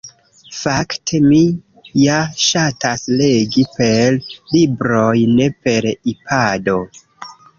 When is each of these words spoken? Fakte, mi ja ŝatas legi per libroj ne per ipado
Fakte, 0.59 1.19
mi 1.25 1.41
ja 2.03 2.15
ŝatas 2.45 3.03
legi 3.19 3.65
per 3.75 4.17
libroj 4.55 5.13
ne 5.35 5.47
per 5.67 5.89
ipado 6.15 6.79